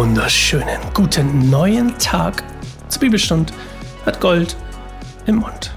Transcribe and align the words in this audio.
wunderschönen 0.00 0.80
guten 0.94 1.50
neuen 1.50 1.98
Tag 1.98 2.42
zur 2.88 3.00
Bibelstund 3.00 3.52
hat 4.06 4.18
Gold 4.18 4.56
im 5.26 5.36
Mund. 5.36 5.74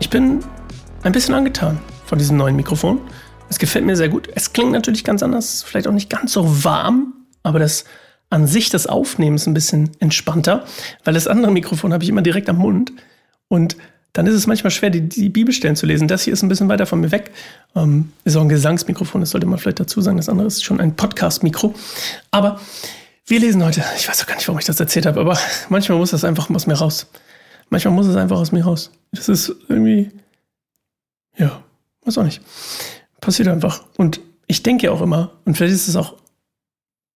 Ich 0.00 0.08
bin 0.08 0.42
ein 1.02 1.12
bisschen 1.12 1.34
angetan 1.34 1.78
von 2.06 2.18
diesem 2.18 2.38
neuen 2.38 2.56
Mikrofon. 2.56 3.02
Es 3.50 3.58
gefällt 3.58 3.84
mir 3.84 3.96
sehr 3.96 4.08
gut. 4.08 4.30
Es 4.34 4.54
klingt 4.54 4.72
natürlich 4.72 5.04
ganz 5.04 5.22
anders, 5.22 5.62
vielleicht 5.62 5.86
auch 5.86 5.92
nicht 5.92 6.08
ganz 6.08 6.32
so 6.32 6.64
warm, 6.64 7.12
aber 7.42 7.58
das 7.58 7.84
an 8.30 8.46
sich 8.46 8.70
des 8.70 8.86
Aufnehmens 8.86 9.46
ein 9.46 9.52
bisschen 9.52 9.90
entspannter, 10.00 10.64
weil 11.04 11.12
das 11.12 11.26
andere 11.26 11.52
Mikrofon 11.52 11.92
habe 11.92 12.04
ich 12.04 12.08
immer 12.08 12.22
direkt 12.22 12.48
am 12.48 12.56
Mund 12.56 12.92
und 13.48 13.76
dann 14.14 14.26
ist 14.26 14.36
es 14.36 14.46
manchmal 14.46 14.70
schwer, 14.70 14.88
die, 14.88 15.06
die 15.06 15.28
Bibelstellen 15.28 15.76
zu 15.76 15.84
lesen. 15.84 16.08
Das 16.08 16.22
hier 16.22 16.32
ist 16.32 16.42
ein 16.42 16.48
bisschen 16.48 16.70
weiter 16.70 16.86
von 16.86 16.98
mir 16.98 17.12
weg. 17.12 17.30
Ähm, 17.76 18.10
ist 18.24 18.38
auch 18.38 18.40
ein 18.40 18.48
Gesangsmikrofon, 18.48 19.20
das 19.20 19.30
sollte 19.30 19.46
man 19.46 19.58
vielleicht 19.58 19.80
dazu 19.80 20.00
sagen. 20.00 20.16
Das 20.16 20.30
andere 20.30 20.46
ist 20.46 20.64
schon 20.64 20.80
ein 20.80 20.96
Podcast-Mikro. 20.96 21.74
Aber 22.30 22.58
wir 23.28 23.40
lesen 23.40 23.64
heute, 23.64 23.84
ich 23.96 24.08
weiß 24.08 24.22
auch 24.22 24.26
gar 24.26 24.36
nicht, 24.36 24.48
warum 24.48 24.58
ich 24.58 24.64
das 24.64 24.80
erzählt 24.80 25.06
habe, 25.06 25.20
aber 25.20 25.38
manchmal 25.68 25.98
muss 25.98 26.10
das 26.10 26.24
einfach 26.24 26.48
aus 26.50 26.66
mir 26.66 26.74
raus. 26.74 27.06
Manchmal 27.70 27.92
muss 27.92 28.06
es 28.06 28.16
einfach 28.16 28.38
aus 28.38 28.52
mir 28.52 28.64
raus. 28.64 28.90
Das 29.12 29.28
ist 29.28 29.54
irgendwie, 29.68 30.10
ja, 31.36 31.62
weiß 32.04 32.18
auch 32.18 32.22
nicht. 32.22 32.40
Passiert 33.20 33.48
einfach. 33.48 33.84
Und 33.96 34.20
ich 34.46 34.62
denke 34.62 34.86
ja 34.86 34.92
auch 34.92 35.02
immer, 35.02 35.32
und 35.44 35.56
vielleicht 35.56 35.74
ist 35.74 35.88
es 35.88 35.96
auch, 35.96 36.14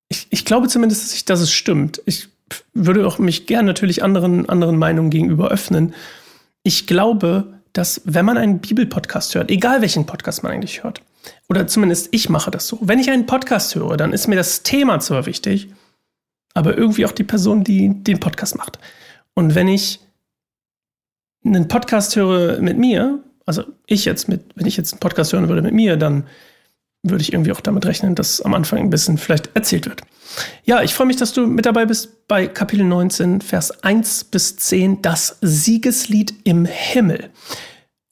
ich, 0.09 0.27
ich 0.31 0.45
glaube 0.45 0.69
zumindest, 0.69 1.03
dass, 1.03 1.15
ich, 1.15 1.25
dass 1.25 1.41
es 1.41 1.53
stimmt. 1.53 2.03
Ich 2.05 2.29
würde 2.75 3.07
auch 3.07 3.19
mich 3.19 3.47
gern 3.47 3.65
natürlich 3.65 4.03
anderen, 4.03 4.49
anderen 4.49 4.77
Meinungen 4.77 5.09
gegenüber 5.09 5.49
öffnen. 5.49 5.95
Ich 6.63 6.87
glaube, 6.87 7.61
dass 7.73 8.03
wenn 8.05 8.27
man 8.27 8.37
einen 8.37 8.59
Bibelpodcast 8.59 9.35
hört, 9.35 9.51
egal 9.51 9.81
welchen 9.81 10.05
Podcast 10.05 10.43
man 10.43 10.53
eigentlich 10.53 10.85
hört, 10.85 11.01
oder 11.49 11.67
zumindest 11.67 12.09
ich 12.11 12.29
mache 12.29 12.51
das 12.51 12.69
so, 12.69 12.79
wenn 12.83 12.99
ich 12.99 13.11
einen 13.11 13.25
Podcast 13.25 13.75
höre, 13.75 13.97
dann 13.97 14.13
ist 14.13 14.29
mir 14.29 14.37
das 14.37 14.63
Thema 14.63 15.01
zwar 15.01 15.25
wichtig, 15.25 15.71
aber 16.55 16.77
irgendwie 16.77 17.07
auch 17.07 17.13
die 17.13 17.25
Person, 17.25 17.65
die 17.65 18.03
den 18.03 18.21
Podcast 18.21 18.57
macht. 18.57 18.79
Und 19.35 19.55
wenn 19.55 19.69
ich 19.69 20.01
einen 21.45 21.69
Podcast 21.69 22.17
höre 22.17 22.61
mit 22.61 22.79
mir, 22.79 23.21
also 23.47 23.65
ich 23.87 24.05
jetzt 24.05 24.29
mit, 24.29 24.45
wenn 24.55 24.67
ich 24.67 24.77
jetzt 24.77 24.93
einen 24.93 25.01
Podcast 25.01 25.33
hören 25.33 25.49
würde 25.49 25.63
mit 25.63 25.75
mir, 25.75 25.97
dann 25.97 26.25
würde 27.03 27.23
ich 27.23 27.33
irgendwie 27.33 27.53
auch 27.53 27.61
damit 27.61 27.85
rechnen, 27.87 28.15
dass 28.15 28.41
am 28.41 28.55
Anfang 28.55 28.79
ein 28.79 28.91
bisschen 28.91 29.19
vielleicht 29.19 29.51
erzählt 29.55 29.87
wird. 29.87 30.03
Ja, 30.65 30.83
ich 30.83 30.95
freue 30.95 31.09
mich, 31.09 31.17
dass 31.17 31.33
du 31.33 31.47
mit 31.47 31.67
dabei 31.67 31.85
bist 31.85 32.29
bei 32.29 32.47
Kapitel 32.47 32.85
19, 32.85 33.41
Vers 33.41 33.83
1 33.83 34.25
bis 34.25 34.57
10, 34.57 35.03
das 35.03 35.39
Siegeslied 35.41 36.33
im 36.45 36.65
Himmel. 36.65 37.31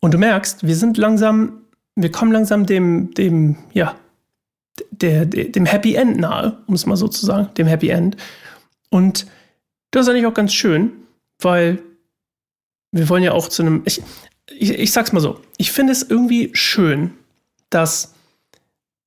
Und 0.00 0.14
du 0.14 0.18
merkst, 0.18 0.66
wir 0.66 0.74
sind 0.74 0.96
langsam, 0.96 1.62
wir 1.94 2.10
kommen 2.10 2.32
langsam 2.32 2.66
dem, 2.66 3.14
dem, 3.14 3.58
ja, 3.72 3.94
der, 4.90 5.26
der, 5.26 5.46
dem 5.46 5.66
Happy 5.66 5.94
End 5.94 6.18
nahe, 6.18 6.58
um 6.66 6.74
es 6.74 6.86
mal 6.86 6.96
so 6.96 7.08
zu 7.08 7.24
sagen, 7.24 7.50
dem 7.54 7.66
Happy 7.66 7.88
End. 7.88 8.16
Und 8.90 9.26
das 9.90 10.06
ist 10.06 10.08
eigentlich 10.10 10.26
auch 10.26 10.34
ganz 10.34 10.52
schön, 10.52 10.92
weil 11.40 11.82
wir 12.92 13.08
wollen 13.08 13.22
ja 13.22 13.32
auch 13.32 13.48
zu 13.48 13.62
einem, 13.62 13.82
ich, 13.84 14.02
ich, 14.50 14.70
ich 14.70 14.92
sag's 14.92 15.12
mal 15.12 15.20
so, 15.20 15.40
ich 15.56 15.72
finde 15.72 15.92
es 15.92 16.02
irgendwie 16.02 16.50
schön, 16.54 17.12
dass, 17.70 18.14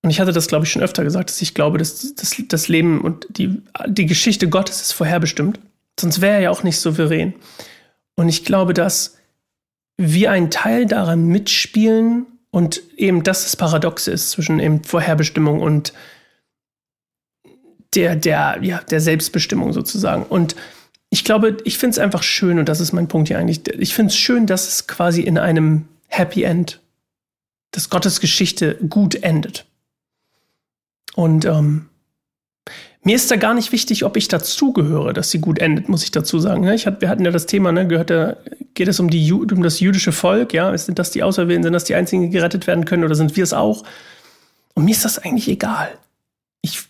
und 0.02 0.10
ich 0.10 0.20
hatte 0.20 0.32
das, 0.32 0.48
glaube 0.48 0.66
ich, 0.66 0.72
schon 0.72 0.82
öfter 0.82 1.04
gesagt, 1.04 1.30
dass 1.30 1.42
ich 1.42 1.54
glaube, 1.54 1.78
dass 1.78 2.16
das, 2.16 2.36
das 2.48 2.68
Leben 2.68 3.02
und 3.02 3.28
die, 3.30 3.62
die 3.88 4.06
Geschichte 4.06 4.50
Gottes 4.50 4.82
ist 4.82 4.94
vorherbestimmt. 4.94 5.60
Sonst 6.00 6.22
wäre 6.22 6.36
er 6.36 6.42
ja 6.42 6.50
auch 6.50 6.64
nicht 6.64 6.80
souverän. 6.80 7.34
Und 8.16 8.30
ich 8.30 8.46
glaube, 8.46 8.74
dass 8.74 9.18
wir 9.98 10.32
einen 10.32 10.50
Teil 10.50 10.86
daran 10.86 11.28
mitspielen, 11.28 12.26
und 12.54 12.84
eben 12.98 13.24
das 13.24 13.46
das 13.46 13.56
Paradoxe 13.56 14.12
ist 14.12 14.30
zwischen 14.30 14.60
eben 14.60 14.84
Vorherbestimmung 14.84 15.60
und 15.60 15.92
der, 17.96 18.16
der, 18.16 18.60
ja, 18.62 18.80
der 18.82 19.02
Selbstbestimmung 19.02 19.74
sozusagen. 19.74 20.22
Und 20.22 20.56
ich 21.10 21.24
glaube, 21.24 21.58
ich 21.64 21.80
finde 21.80 21.94
es 21.94 22.00
einfach 22.00 22.22
schön, 22.22 22.60
und 22.60 22.70
das 22.70 22.80
ist 22.80 22.94
mein 22.94 23.08
Punkt 23.08 23.30
hier 23.30 23.40
eigentlich, 23.40 23.62
ich 23.80 23.96
finde 23.96 24.12
es 24.12 24.18
schön, 24.18 24.46
dass 24.46 24.68
es 24.68 24.86
quasi 24.86 25.22
in 25.22 25.40
einem 25.40 25.88
Happy 26.10 26.44
End, 26.44 26.80
dass 27.72 27.90
Gottes 27.90 28.20
Geschichte 28.20 28.76
gut 28.88 29.16
endet. 29.24 29.66
Und 31.16 31.46
ähm, 31.46 31.90
mir 33.02 33.16
ist 33.16 33.32
da 33.32 33.36
gar 33.36 33.56
nicht 33.56 33.72
wichtig, 33.72 34.06
ob 34.06 34.16
ich 34.16 34.28
dazugehöre, 34.28 35.14
dass 35.14 35.32
sie 35.32 35.40
gut 35.40 35.58
endet, 35.58 35.90
muss 35.90 36.04
ich 36.04 36.12
dazu 36.12 36.40
sagen. 36.40 36.62
Ne? 36.62 36.76
Ich 36.76 36.86
hat, 36.86 37.02
wir 37.02 37.10
hatten 37.10 37.26
ja 37.26 37.32
das 37.32 37.48
Thema, 37.48 37.72
ne, 37.72 37.88
gehört 37.88 38.12
da, 38.12 38.38
geht 38.74 38.88
es 38.88 39.00
um, 39.00 39.10
die, 39.10 39.32
um 39.32 39.64
das 39.64 39.80
jüdische 39.80 40.12
Volk, 40.12 40.54
ja? 40.54 40.76
Sind 40.78 41.00
das 41.00 41.12
die 41.12 41.24
Auserwählten, 41.24 41.64
sind 41.64 41.74
das 41.74 41.84
die 41.84 41.96
einzigen, 41.96 42.24
die 42.24 42.30
gerettet 42.30 42.68
werden 42.68 42.86
können 42.86 43.04
oder 43.04 43.16
sind 43.16 43.36
wir 43.36 43.44
es 43.44 43.54
auch? 43.54 43.84
Und 44.74 44.86
mir 44.86 44.92
ist 44.92 45.06
das 45.06 45.20
eigentlich 45.20 45.48
egal. 45.48 45.90
Ich 46.62 46.84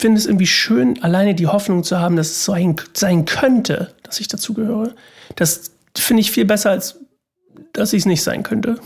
finde 0.00 0.18
es 0.18 0.26
irgendwie 0.26 0.46
schön, 0.46 1.02
alleine 1.02 1.34
die 1.34 1.46
Hoffnung 1.46 1.82
zu 1.82 1.98
haben, 1.98 2.16
dass 2.16 2.28
es 2.28 2.44
so 2.44 2.52
ein, 2.52 2.76
sein 2.94 3.24
könnte, 3.24 3.94
dass 4.02 4.20
ich 4.20 4.28
dazugehöre. 4.28 4.94
Das 5.36 5.72
finde 5.96 6.20
ich 6.20 6.30
viel 6.30 6.44
besser, 6.44 6.70
als 6.70 7.00
dass 7.72 7.92
ich 7.92 8.00
es 8.00 8.06
nicht 8.06 8.22
sein 8.22 8.42
könnte. 8.42 8.78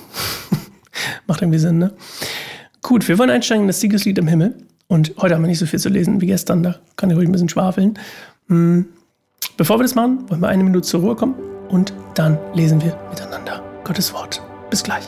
Macht 1.27 1.43
irgendwie 1.43 1.59
Sinn, 1.59 1.79
ne? 1.79 1.93
Gut, 2.83 3.07
wir 3.09 3.19
wollen 3.19 3.31
einsteigen 3.31 3.65
in 3.65 3.69
das 3.69 3.81
Siegeslied 3.81 4.19
im 4.19 4.29
Himmel. 4.29 4.57
Und 4.89 5.15
heute 5.19 5.35
haben 5.35 5.43
wir 5.43 5.49
nicht 5.49 5.59
so 5.59 5.67
viel 5.67 5.79
zu 5.79 5.89
lesen 5.89 6.21
wie 6.21 6.27
gestern, 6.27 6.63
da 6.63 6.77
kann 6.97 7.11
ich 7.11 7.17
ruhig 7.17 7.29
ein 7.29 7.33
bisschen 7.33 7.49
schwafeln. 7.49 7.99
Hm. 8.49 8.87
Bevor 9.57 9.79
wir 9.79 9.85
das 9.85 9.95
machen, 9.95 10.29
wollen 10.29 10.41
wir 10.41 10.49
eine 10.49 10.65
Minute 10.65 10.87
zur 10.87 11.01
Ruhe 11.01 11.17
kommen 11.17 11.35
und 11.69 11.93
dann 12.15 12.39
lesen 12.55 12.81
wir 12.83 12.97
miteinander 13.11 13.63
Gottes 13.85 14.13
Wort. 14.13 14.43
Bis 14.71 14.83
gleich. 14.83 15.07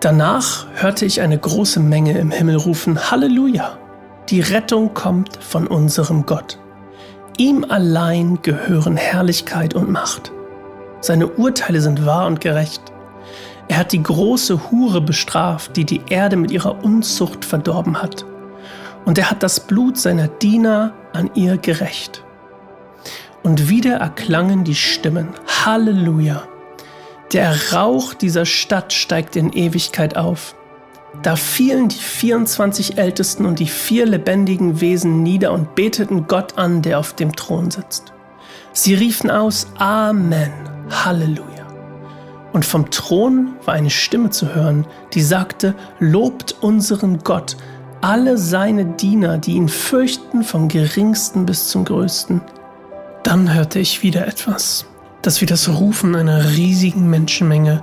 Danach 0.00 0.66
hörte 0.76 1.04
ich 1.04 1.20
eine 1.20 1.36
große 1.36 1.78
Menge 1.78 2.16
im 2.16 2.30
Himmel 2.30 2.56
rufen, 2.56 3.10
Halleluja! 3.10 3.76
Die 4.30 4.40
Rettung 4.40 4.94
kommt 4.94 5.36
von 5.36 5.66
unserem 5.66 6.24
Gott. 6.24 6.58
Ihm 7.36 7.66
allein 7.68 8.40
gehören 8.40 8.96
Herrlichkeit 8.96 9.74
und 9.74 9.90
Macht. 9.90 10.32
Seine 11.02 11.26
Urteile 11.26 11.82
sind 11.82 12.06
wahr 12.06 12.26
und 12.26 12.40
gerecht. 12.40 12.80
Er 13.68 13.76
hat 13.76 13.92
die 13.92 14.02
große 14.02 14.70
Hure 14.70 15.02
bestraft, 15.02 15.76
die 15.76 15.84
die 15.84 16.00
Erde 16.08 16.36
mit 16.36 16.50
ihrer 16.50 16.82
Unzucht 16.82 17.44
verdorben 17.44 18.00
hat. 18.00 18.24
Und 19.04 19.18
er 19.18 19.30
hat 19.30 19.42
das 19.42 19.60
Blut 19.60 19.98
seiner 19.98 20.28
Diener 20.28 20.94
an 21.12 21.30
ihr 21.34 21.58
gerecht. 21.58 22.24
Und 23.42 23.68
wieder 23.68 23.96
erklangen 23.96 24.64
die 24.64 24.74
Stimmen, 24.74 25.28
Halleluja! 25.64 26.42
Der 27.32 27.72
Rauch 27.72 28.12
dieser 28.12 28.44
Stadt 28.44 28.92
steigt 28.92 29.36
in 29.36 29.52
Ewigkeit 29.52 30.16
auf. 30.16 30.56
Da 31.22 31.36
fielen 31.36 31.88
die 31.88 31.96
24 31.96 32.98
Ältesten 32.98 33.46
und 33.46 33.60
die 33.60 33.68
vier 33.68 34.04
lebendigen 34.04 34.80
Wesen 34.80 35.22
nieder 35.22 35.52
und 35.52 35.76
beteten 35.76 36.26
Gott 36.26 36.58
an, 36.58 36.82
der 36.82 36.98
auf 36.98 37.12
dem 37.12 37.36
Thron 37.36 37.70
sitzt. 37.70 38.12
Sie 38.72 38.94
riefen 38.94 39.30
aus 39.30 39.68
Amen, 39.78 40.50
Halleluja. 40.90 41.68
Und 42.52 42.64
vom 42.64 42.90
Thron 42.90 43.54
war 43.64 43.74
eine 43.74 43.90
Stimme 43.90 44.30
zu 44.30 44.52
hören, 44.52 44.84
die 45.14 45.22
sagte, 45.22 45.76
Lobt 46.00 46.56
unseren 46.60 47.18
Gott, 47.18 47.56
alle 48.00 48.38
seine 48.38 48.84
Diener, 48.86 49.38
die 49.38 49.52
ihn 49.52 49.68
fürchten, 49.68 50.42
vom 50.42 50.66
geringsten 50.66 51.46
bis 51.46 51.68
zum 51.68 51.84
größten. 51.84 52.40
Dann 53.22 53.54
hörte 53.54 53.78
ich 53.78 54.02
wieder 54.02 54.26
etwas 54.26 54.89
das 55.22 55.40
wie 55.40 55.46
das 55.46 55.68
Rufen 55.68 56.16
einer 56.16 56.50
riesigen 56.50 57.08
Menschenmenge 57.10 57.82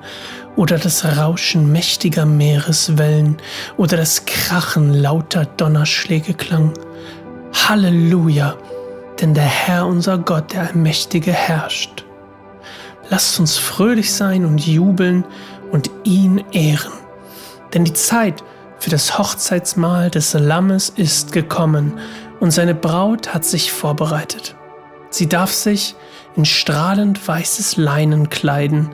oder 0.55 0.77
das 0.77 1.05
Rauschen 1.05 1.71
mächtiger 1.71 2.25
Meereswellen 2.25 3.37
oder 3.77 3.97
das 3.97 4.25
Krachen 4.25 4.93
lauter 4.93 5.45
Donnerschläge 5.45 6.33
klang. 6.33 6.73
Halleluja, 7.53 8.57
denn 9.21 9.33
der 9.33 9.43
Herr 9.43 9.85
unser 9.85 10.17
Gott, 10.17 10.53
der 10.53 10.67
Allmächtige, 10.67 11.31
herrscht. 11.31 12.05
Lasst 13.09 13.39
uns 13.39 13.57
fröhlich 13.57 14.13
sein 14.13 14.45
und 14.45 14.65
jubeln 14.65 15.23
und 15.71 15.89
ihn 16.03 16.43
ehren. 16.51 16.91
Denn 17.73 17.85
die 17.85 17.93
Zeit 17.93 18.43
für 18.79 18.89
das 18.89 19.17
Hochzeitsmahl 19.17 20.09
des 20.09 20.33
Lammes 20.33 20.89
ist 20.89 21.31
gekommen 21.31 21.99
und 22.39 22.51
seine 22.51 22.75
Braut 22.75 23.33
hat 23.33 23.45
sich 23.45 23.71
vorbereitet. 23.71 24.55
Sie 25.09 25.27
darf 25.27 25.51
sich 25.51 25.95
in 26.37 26.45
strahlend 26.45 27.27
weißes 27.27 27.77
Leinen 27.77 28.29
kleiden, 28.29 28.89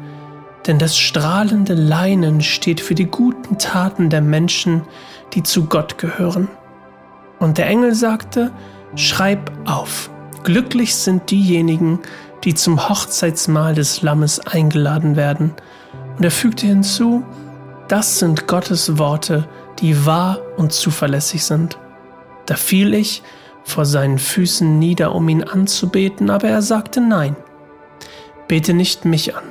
denn 0.66 0.80
das 0.80 0.98
strahlende 0.98 1.74
Leinen 1.74 2.42
steht 2.42 2.80
für 2.80 2.96
die 2.96 3.06
guten 3.06 3.58
Taten 3.58 4.10
der 4.10 4.22
Menschen, 4.22 4.84
die 5.34 5.44
zu 5.44 5.66
Gott 5.66 5.98
gehören. 5.98 6.48
Und 7.40 7.58
der 7.58 7.68
Engel 7.68 7.94
sagte, 7.94 8.52
Schreib 8.96 9.52
auf, 9.66 10.12
glücklich 10.44 10.96
sind 10.96 11.32
diejenigen, 11.32 12.00
die 12.44 12.54
zum 12.54 12.90
Hochzeitsmahl 12.90 13.74
des 13.74 14.04
Lammes 14.04 14.40
eingeladen 14.40 15.16
werden. 15.16 15.54
Und 16.16 16.24
er 16.24 16.32
fügte 16.32 16.68
hinzu, 16.68 17.26
das 17.88 18.20
sind 18.20 18.48
Gottes 18.48 19.00
Worte, 19.00 19.48
die 19.80 20.06
wahr 20.06 20.40
und 20.58 20.72
zuverlässig 20.72 21.44
sind. 21.44 21.78
Da 22.46 22.56
fiel 22.56 22.94
ich 22.94 23.24
vor 23.64 23.86
seinen 23.86 24.20
Füßen 24.20 24.78
nieder, 24.80 25.16
um 25.16 25.28
ihn 25.30 25.44
anzubeten, 25.44 26.30
aber 26.30 26.50
er 26.50 26.62
sagte 26.62 27.02
nein. 27.02 27.36
Bete 28.48 28.74
nicht 28.74 29.06
mich 29.06 29.36
an, 29.36 29.44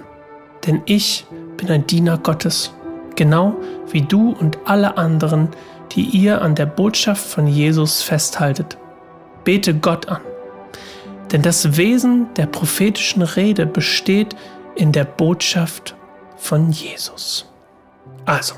denn 0.66 0.82
ich 0.86 1.26
bin 1.56 1.70
ein 1.70 1.86
Diener 1.86 2.18
Gottes, 2.18 2.72
genau 3.16 3.56
wie 3.90 4.02
du 4.02 4.30
und 4.30 4.58
alle 4.64 4.96
anderen, 4.96 5.48
die 5.92 6.02
ihr 6.02 6.42
an 6.42 6.54
der 6.54 6.66
Botschaft 6.66 7.24
von 7.24 7.46
Jesus 7.46 8.02
festhaltet. 8.02 8.78
Bete 9.44 9.74
Gott 9.74 10.08
an. 10.08 10.22
Denn 11.30 11.42
das 11.42 11.76
Wesen 11.76 12.32
der 12.34 12.46
prophetischen 12.46 13.22
Rede 13.22 13.66
besteht 13.66 14.36
in 14.74 14.92
der 14.92 15.04
Botschaft 15.04 15.94
von 16.36 16.70
Jesus. 16.70 17.46
Also, 18.24 18.54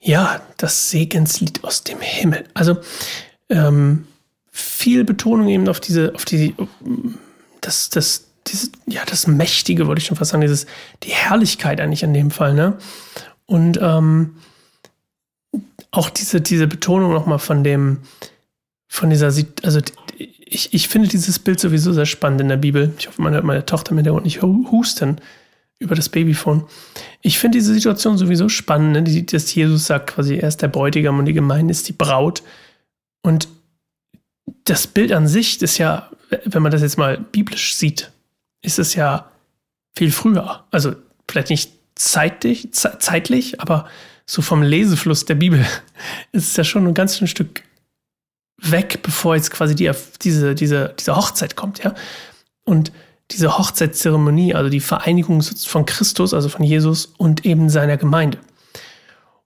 ja, 0.00 0.40
das 0.56 0.90
Segenslied 0.90 1.64
aus 1.64 1.84
dem 1.84 2.00
Himmel. 2.00 2.44
Also, 2.54 2.78
ähm, 3.52 4.06
viel 4.50 5.04
Betonung 5.04 5.48
eben 5.48 5.68
auf 5.68 5.80
diese, 5.80 6.14
auf 6.14 6.24
die, 6.24 6.54
das, 7.60 7.90
das, 7.90 8.26
diese, 8.46 8.70
ja, 8.86 9.02
das 9.06 9.26
Mächtige, 9.26 9.86
wollte 9.86 10.00
ich 10.00 10.06
schon 10.06 10.16
fast 10.16 10.32
sagen, 10.32 10.40
dieses, 10.40 10.66
die 11.02 11.10
Herrlichkeit 11.10 11.80
eigentlich 11.80 12.02
in 12.02 12.14
dem 12.14 12.30
Fall, 12.30 12.54
ne? 12.54 12.76
Und 13.46 13.78
ähm, 13.80 14.36
auch 15.90 16.10
diese, 16.10 16.40
diese 16.40 16.66
Betonung 16.66 17.12
nochmal 17.12 17.38
von 17.38 17.62
dem, 17.62 17.98
von 18.88 19.10
dieser, 19.10 19.26
also 19.26 19.80
ich, 20.18 20.72
ich 20.72 20.88
finde 20.88 21.08
dieses 21.08 21.38
Bild 21.38 21.60
sowieso 21.60 21.92
sehr 21.92 22.06
spannend 22.06 22.40
in 22.40 22.48
der 22.48 22.56
Bibel. 22.56 22.92
Ich 22.98 23.08
hoffe, 23.08 23.22
man 23.22 23.34
hört 23.34 23.44
meine 23.44 23.64
Tochter 23.64 23.94
mit 23.94 24.06
der 24.06 24.18
nicht 24.20 24.42
husten 24.42 25.18
über 25.78 25.94
das 25.94 26.08
Babyphone. 26.08 26.64
Ich 27.20 27.38
finde 27.38 27.58
diese 27.58 27.74
Situation 27.74 28.16
sowieso 28.16 28.48
spannend, 28.48 28.92
ne? 28.92 29.22
dass 29.22 29.54
Jesus 29.54 29.86
sagt 29.86 30.10
quasi, 30.10 30.36
er 30.36 30.48
ist 30.48 30.62
der 30.62 30.68
Bräutigam 30.68 31.18
und 31.18 31.26
die 31.26 31.32
Gemeinde 31.32 31.72
ist 31.72 31.88
die 31.88 31.92
Braut. 31.92 32.42
Und 33.22 33.48
das 34.64 34.86
Bild 34.86 35.12
an 35.12 35.26
sich 35.26 35.60
ist 35.62 35.78
ja, 35.78 36.10
wenn 36.44 36.62
man 36.62 36.72
das 36.72 36.82
jetzt 36.82 36.98
mal 36.98 37.18
biblisch 37.18 37.76
sieht, 37.76 38.10
ist 38.62 38.78
es 38.78 38.94
ja 38.94 39.30
viel 39.96 40.10
früher. 40.10 40.64
Also 40.70 40.94
vielleicht 41.28 41.50
nicht 41.50 41.72
zeitlich, 41.94 42.72
zeitlich, 42.72 43.60
aber 43.60 43.88
so 44.26 44.42
vom 44.42 44.62
Lesefluss 44.62 45.24
der 45.24 45.34
Bibel 45.34 45.60
ist 46.32 46.48
es 46.48 46.56
ja 46.56 46.64
schon 46.64 46.86
ein 46.86 46.94
ganz 46.94 47.18
schön 47.18 47.28
Stück 47.28 47.62
weg, 48.58 49.00
bevor 49.02 49.34
jetzt 49.34 49.50
quasi 49.50 49.74
die, 49.74 49.90
diese, 50.22 50.54
diese, 50.54 50.94
diese 50.98 51.16
Hochzeit 51.16 51.56
kommt, 51.56 51.82
ja. 51.82 51.94
Und 52.64 52.92
diese 53.32 53.58
Hochzeitszeremonie, 53.58 54.54
also 54.54 54.70
die 54.70 54.80
Vereinigung 54.80 55.42
von 55.42 55.86
Christus, 55.86 56.34
also 56.34 56.48
von 56.48 56.64
Jesus 56.64 57.06
und 57.06 57.44
eben 57.44 57.70
seiner 57.70 57.96
Gemeinde. 57.96 58.38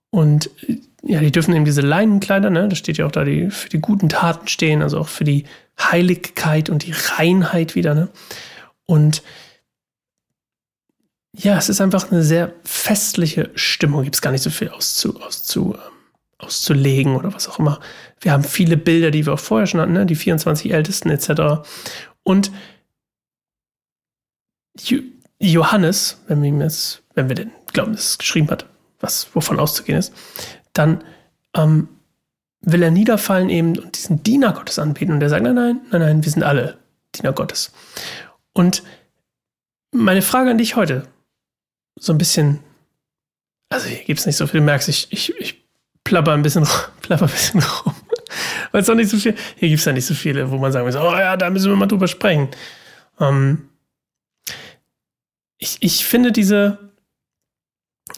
Und 0.09 0.49
ja, 1.03 1.19
die 1.19 1.31
dürfen 1.31 1.53
eben 1.55 1.65
diese 1.65 1.81
Leinenkleider, 1.81 2.49
ne, 2.49 2.67
da 2.67 2.75
steht 2.75 2.97
ja 2.97 3.05
auch 3.05 3.11
da, 3.11 3.23
die 3.23 3.49
für 3.51 3.69
die 3.69 3.79
guten 3.79 4.09
Taten 4.09 4.47
stehen, 4.47 4.81
also 4.81 4.99
auch 4.99 5.07
für 5.07 5.23
die 5.23 5.45
Heiligkeit 5.79 6.69
und 6.69 6.85
die 6.85 6.93
Reinheit 6.93 7.75
wieder, 7.75 7.93
ne? 7.93 8.09
Und 8.85 9.21
ja, 11.33 11.57
es 11.57 11.69
ist 11.69 11.81
einfach 11.81 12.11
eine 12.11 12.23
sehr 12.23 12.53
festliche 12.63 13.51
Stimmung. 13.53 14.03
Gibt 14.03 14.15
es 14.15 14.21
gar 14.21 14.31
nicht 14.31 14.41
so 14.41 14.49
viel 14.49 14.69
auszu, 14.69 15.21
auszu, 15.21 15.75
ähm, 15.75 15.93
auszulegen 16.39 17.15
oder 17.15 17.33
was 17.33 17.47
auch 17.47 17.59
immer. 17.59 17.79
Wir 18.19 18.31
haben 18.31 18.43
viele 18.43 18.77
Bilder, 18.77 19.11
die 19.11 19.25
wir 19.25 19.33
auch 19.33 19.39
vorher 19.39 19.67
schon 19.67 19.79
hatten, 19.81 19.93
ne? 19.93 20.05
die 20.05 20.15
24 20.15 20.71
Ältesten 20.71 21.09
etc. 21.09 21.67
Und 22.23 22.51
Johannes, 25.39 26.21
wenn 26.27 26.41
wir 26.41 26.49
ihm 26.49 26.61
jetzt, 26.61 27.03
wenn 27.13 27.29
wir 27.29 27.35
denn 27.35 27.51
glauben, 27.73 27.93
dass 27.93 28.11
es 28.11 28.17
geschrieben 28.17 28.49
hat, 28.49 28.65
was 28.99 29.27
wovon 29.35 29.59
auszugehen 29.59 29.99
ist, 29.99 30.13
dann 30.77 31.03
ähm, 31.53 31.89
will 32.61 32.83
er 32.83 32.91
niederfallen 32.91 33.49
eben 33.49 33.77
und 33.77 33.95
diesen 33.95 34.23
Diener 34.23 34.53
Gottes 34.53 34.79
anbeten. 34.79 35.13
Und 35.13 35.21
er 35.21 35.29
sagt, 35.29 35.43
nein, 35.43 35.55
nein, 35.55 35.81
nein, 35.91 36.01
nein, 36.01 36.23
wir 36.23 36.31
sind 36.31 36.43
alle 36.43 36.77
Diener 37.15 37.33
Gottes. 37.33 37.71
Und 38.53 38.83
meine 39.91 40.21
Frage 40.21 40.51
an 40.51 40.57
dich 40.57 40.75
heute, 40.75 41.07
so 41.99 42.13
ein 42.13 42.17
bisschen, 42.17 42.59
also 43.69 43.87
hier 43.87 44.03
gibt 44.03 44.19
es 44.19 44.25
nicht 44.25 44.37
so 44.37 44.47
viel, 44.47 44.59
du 44.59 44.65
merkst, 44.65 44.89
ich, 44.89 45.07
ich, 45.11 45.35
ich 45.37 45.63
plapper 46.03 46.33
ein 46.33 46.41
bisschen, 46.41 46.67
plapper 47.01 47.25
ein 47.25 47.31
bisschen 47.31 47.61
rum. 47.61 47.95
Weil 48.71 48.81
es 48.81 48.89
auch 48.89 48.95
nicht 48.95 49.09
so 49.09 49.17
viel, 49.17 49.35
hier 49.55 49.69
gibt 49.69 49.79
es 49.79 49.85
ja 49.85 49.93
nicht 49.93 50.05
so 50.05 50.13
viele, 50.13 50.51
wo 50.51 50.57
man 50.57 50.71
sagen 50.71 50.85
muss, 50.85 50.95
oh 50.95 51.15
ja, 51.15 51.37
da 51.37 51.49
müssen 51.49 51.69
wir 51.69 51.75
mal 51.75 51.85
drüber 51.87 52.07
sprechen. 52.07 52.49
Ähm, 53.19 53.69
ich, 55.57 55.77
ich 55.79 56.05
finde 56.05 56.31
diese, 56.31 56.91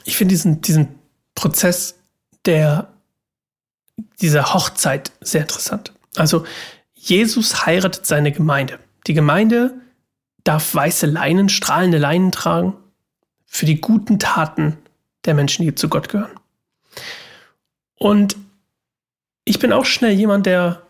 ich 0.06 0.18
finde 0.18 0.34
diesen, 0.34 0.62
diesen 0.62 1.00
Prozess 1.36 1.99
der, 2.46 2.88
dieser 4.22 4.54
Hochzeit 4.54 5.12
sehr 5.22 5.42
interessant. 5.42 5.94
Also, 6.16 6.46
Jesus 6.94 7.66
heiratet 7.66 8.06
seine 8.06 8.32
Gemeinde. 8.32 8.80
Die 9.08 9.14
Gemeinde 9.14 9.74
darf 10.44 10.74
weiße 10.74 11.06
Leinen, 11.06 11.50
strahlende 11.50 11.98
Leinen 11.98 12.32
tragen 12.32 12.76
für 13.46 13.66
die 13.66 13.80
guten 13.80 14.20
Taten 14.20 14.78
der 15.26 15.34
Menschen, 15.34 15.66
die 15.66 15.76
zu 15.76 15.90
Gott 15.90 16.10
gehören. 16.10 16.32
Und 17.96 18.38
ich 19.46 19.60
bin 19.60 19.74
auch 19.74 19.86
schnell 19.86 20.14
jemand, 20.14 20.46
der 20.46 20.84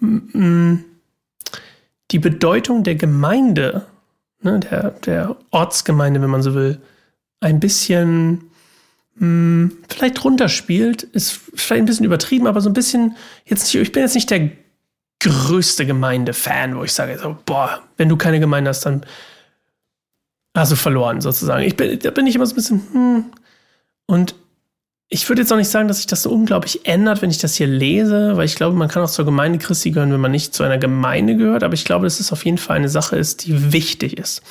mm, 0.00 0.76
die 2.10 2.18
Bedeutung 2.18 2.84
der 2.84 2.94
Gemeinde 2.94 3.86
ne, 4.46 4.60
der, 4.60 4.90
der 4.90 5.36
Ortsgemeinde, 5.50 6.22
wenn 6.22 6.30
man 6.30 6.42
so 6.42 6.54
will, 6.54 6.80
ein 7.40 7.60
bisschen 7.60 8.50
mh, 9.16 9.26
hm, 9.26 9.78
vielleicht 9.88 10.24
runterspielt, 10.24 11.02
ist 11.02 11.40
vielleicht 11.54 11.82
ein 11.82 11.86
bisschen 11.86 12.06
übertrieben, 12.06 12.46
aber 12.46 12.60
so 12.60 12.70
ein 12.70 12.74
bisschen, 12.74 13.16
jetzt 13.44 13.64
nicht, 13.64 13.74
ich 13.74 13.92
bin 13.92 14.02
jetzt 14.02 14.14
nicht 14.14 14.30
der 14.30 14.50
größte 15.20 15.86
Gemeinde-Fan, 15.86 16.76
wo 16.76 16.84
ich 16.84 16.92
sage, 16.92 17.18
so, 17.18 17.36
boah, 17.46 17.82
wenn 17.96 18.08
du 18.08 18.16
keine 18.16 18.40
Gemeinde 18.40 18.68
hast, 18.68 18.86
dann 18.86 19.04
hast 20.54 20.72
du 20.72 20.76
verloren, 20.76 21.20
sozusagen. 21.20 21.64
Ich 21.64 21.76
bin, 21.76 21.98
da 21.98 22.10
bin 22.10 22.26
ich 22.26 22.34
immer 22.34 22.46
so 22.46 22.52
ein 22.52 22.56
bisschen, 22.56 22.82
hm. 22.92 23.24
Und 24.06 24.34
ich 25.08 25.28
würde 25.28 25.42
jetzt 25.42 25.52
auch 25.52 25.56
nicht 25.56 25.70
sagen, 25.70 25.86
dass 25.86 25.98
sich 25.98 26.08
das 26.08 26.24
so 26.24 26.30
unglaublich 26.30 26.84
ändert, 26.84 27.22
wenn 27.22 27.30
ich 27.30 27.38
das 27.38 27.54
hier 27.54 27.68
lese, 27.68 28.36
weil 28.36 28.44
ich 28.44 28.56
glaube, 28.56 28.76
man 28.76 28.88
kann 28.88 29.04
auch 29.04 29.10
zur 29.10 29.24
Gemeinde 29.24 29.58
Christi 29.58 29.92
gehören, 29.92 30.12
wenn 30.12 30.20
man 30.20 30.32
nicht 30.32 30.52
zu 30.52 30.64
einer 30.64 30.78
Gemeinde 30.78 31.36
gehört. 31.36 31.62
Aber 31.62 31.74
ich 31.74 31.84
glaube, 31.84 32.06
dass 32.06 32.18
es 32.18 32.32
auf 32.32 32.44
jeden 32.44 32.58
Fall 32.58 32.76
eine 32.76 32.88
Sache 32.88 33.16
ist, 33.16 33.46
die 33.46 33.72
wichtig 33.72 34.18
ist. 34.18 34.42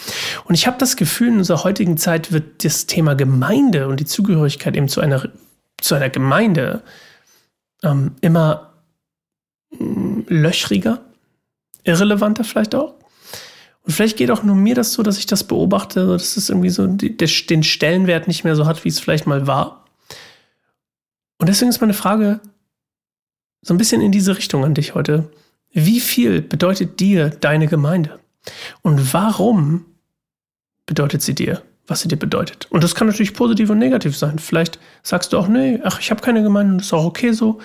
Und 0.46 0.56
ich 0.56 0.66
habe 0.66 0.78
das 0.78 0.96
Gefühl, 0.96 1.28
in 1.28 1.38
unserer 1.40 1.66
heutigen 1.66 1.98
Zeit 1.98 2.32
wird 2.32 2.64
das 2.64 2.86
Thema 2.86 3.16
Gemeinde 3.16 3.90
und 3.90 4.00
die 4.00 4.06
Zugehörigkeit 4.06 4.78
eben 4.78 4.88
zu 4.88 5.02
einer, 5.02 5.28
zu 5.82 5.94
einer 5.96 6.10
Gemeinde 6.10 6.84
ähm, 7.84 8.14
immer 8.22 8.72
mm, 9.78 10.22
löchriger, 10.30 11.02
irrelevanter 11.84 12.46
vielleicht 12.46 12.76
auch. 12.76 12.94
Und 13.84 13.92
vielleicht 13.92 14.16
geht 14.16 14.32
auch 14.32 14.44
nur 14.44 14.56
mir 14.56 14.74
das 14.74 14.94
so, 14.94 15.04
dass 15.04 15.18
ich 15.18 15.26
das 15.26 15.44
beobachte, 15.44 16.08
dass 16.08 16.38
es 16.38 16.50
irgendwie 16.50 16.70
so 16.70 16.88
den 16.88 17.64
Stellenwert 17.64 18.30
nicht 18.30 18.46
mehr 18.46 18.56
so 18.56 18.66
hat, 18.66 18.86
wie 18.86 18.90
es 18.90 19.02
vielleicht 19.02 19.28
mal 19.28 19.48
war. 19.48 19.85
Und 21.38 21.50
deswegen 21.50 21.70
ist 21.70 21.82
meine 21.82 21.94
Frage 21.94 22.40
so 23.62 23.74
ein 23.74 23.78
bisschen 23.78 24.02
in 24.02 24.12
diese 24.12 24.38
Richtung 24.38 24.64
an 24.64 24.74
dich 24.74 24.96
heute. 24.96 25.30
Wie 25.74 26.00
viel 26.00 26.42
bedeutet 26.42 27.00
dir 27.00 27.30
deine 27.30 27.68
Gemeinde? 27.68 28.20
Und 28.82 29.14
warum 29.14 29.86
bedeutet 30.86 31.22
sie 31.22 31.34
dir, 31.34 31.64
was 31.88 32.02
sie 32.02 32.08
dir 32.08 32.16
bedeutet? 32.18 32.68
Und 32.70 32.84
das 32.84 32.96
kann 32.96 33.08
natürlich 33.08 33.34
positiv 33.34 33.70
und 33.70 33.80
negativ 33.80 34.16
sein. 34.16 34.40
Vielleicht 34.40 34.80
sagst 35.04 35.34
du 35.34 35.38
auch, 35.38 35.48
nee, 35.48 35.82
ach, 35.84 36.00
ich 36.00 36.12
habe 36.12 36.22
keine 36.22 36.44
Gemeinde 36.44 36.74
und 36.74 36.78
das 36.78 36.88
ist 36.88 36.94
auch 36.94 37.06
okay 37.06 37.32
so. 37.32 37.60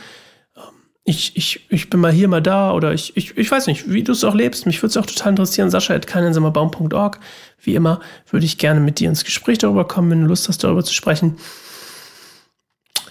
Ähm, 0.57 0.63
ich, 1.05 1.37
ich, 1.37 1.67
ich 1.69 1.91
bin 1.91 2.01
mal 2.01 2.11
hier, 2.11 2.29
mal 2.29 2.43
da 2.43 2.73
oder 2.73 2.95
ich, 2.95 3.17
ich, 3.17 3.37
ich 3.37 3.51
weiß 3.51 3.67
nicht, 3.67 3.93
wie 3.93 4.03
du 4.03 4.13
es 4.13 4.25
auch 4.25 4.35
lebst. 4.35 4.67
Mich 4.67 4.83
würde 4.83 4.91
es 4.91 4.97
auch 4.97 5.07
total 5.07 5.31
interessieren. 5.31 5.71
Sascha 5.71 5.95
at 5.95 6.07
keinensamerbaum.org. 6.07 7.21
Wie 7.63 7.75
immer 7.75 8.01
würde 8.31 8.47
ich 8.47 8.59
gerne 8.59 8.81
mit 8.81 8.99
dir 8.99 9.11
ins 9.11 9.25
Gespräch 9.25 9.59
darüber 9.59 9.87
kommen, 9.87 10.11
wenn 10.11 10.23
du 10.23 10.29
Lust 10.29 10.49
hast, 10.49 10.65
darüber 10.65 10.83
zu 10.83 10.95
sprechen. 10.95 11.37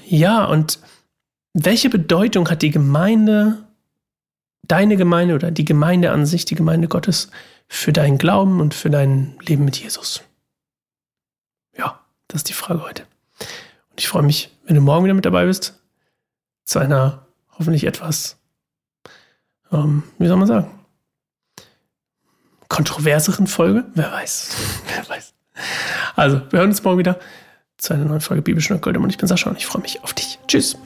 Ja, 0.09 0.45
und 0.45 0.79
welche 1.53 1.87
Bedeutung 1.87 2.49
hat 2.49 2.63
die 2.63 2.71
Gemeinde, 2.71 3.63
deine 4.63 4.97
Gemeinde 4.97 5.35
oder 5.35 5.51
die 5.51 5.65
Gemeinde 5.65 6.09
an 6.09 6.25
sich, 6.25 6.45
die 6.45 6.55
Gemeinde 6.55 6.87
Gottes, 6.87 7.29
für 7.67 7.93
deinen 7.93 8.17
Glauben 8.17 8.59
und 8.59 8.73
für 8.73 8.89
dein 8.89 9.37
Leben 9.41 9.65
mit 9.65 9.77
Jesus? 9.77 10.23
Ja, 11.77 11.99
das 12.27 12.39
ist 12.39 12.49
die 12.49 12.53
Frage 12.53 12.81
heute. 12.81 13.03
Und 13.91 13.99
Ich 13.99 14.07
freue 14.07 14.23
mich, 14.23 14.49
wenn 14.65 14.75
du 14.75 14.81
morgen 14.81 15.03
wieder 15.03 15.13
mit 15.13 15.25
dabei 15.25 15.45
bist. 15.45 15.79
Zu 16.65 16.79
einer 16.79 17.27
hoffentlich 17.59 17.83
etwas, 17.83 18.37
ähm, 19.71 20.01
wie 20.17 20.27
soll 20.27 20.37
man 20.37 20.47
sagen, 20.47 20.71
kontroverseren 22.67 23.45
Folge. 23.45 23.85
Wer 23.93 24.11
weiß. 24.11 24.55
Wer 24.87 25.07
weiß. 25.07 25.33
Also, 26.15 26.41
wir 26.49 26.59
hören 26.59 26.69
uns 26.69 26.83
morgen 26.83 26.97
wieder 26.97 27.19
zu 27.79 27.93
einer 27.93 28.05
neuen 28.05 28.21
Folge 28.21 28.43
Bibelstunde 28.43 28.81
Gold. 28.81 28.97
Und 28.97 29.09
ich 29.09 29.17
bin 29.17 29.27
Sascha 29.27 29.49
und 29.49 29.57
ich 29.57 29.65
freue 29.65 29.81
mich 29.81 30.03
auf 30.03 30.13
dich. 30.13 30.39
Tschüss. 30.47 30.77